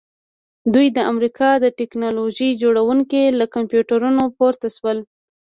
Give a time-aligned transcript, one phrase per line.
[0.73, 4.97] دوی د امریکا د ټیکنالوژۍ جوړونکي له کمپیوټرونو پورته شول